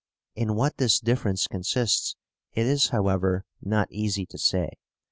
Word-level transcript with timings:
In 0.35 0.55
what 0.55 0.77
this 0.77 0.99
difference 0.99 1.45
consists 1.45 2.15
it 2.53 2.65
is, 2.65 2.87
however, 2.87 3.45
not 3.61 3.87
easy 3.91 4.25
to 4.25 4.37
say. 4.39 4.71